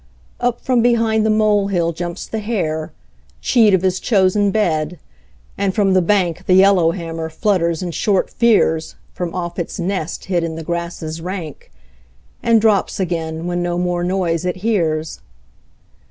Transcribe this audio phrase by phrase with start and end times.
[0.39, 2.91] Up from behind the molehill jumps the hare,
[3.39, 4.97] Cheat of his chosen bed,
[5.59, 10.43] and from the bank The yellowhammer flutters in short fears From off its nest hid
[10.43, 11.71] in the grasses rank,
[12.41, 15.19] And drops again when no more noise it hears.